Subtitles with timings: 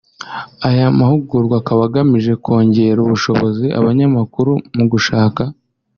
[0.69, 5.41] Aya mahugurwa akaba agamije kwongerera ubushobozi abanyamakuru mu gushaka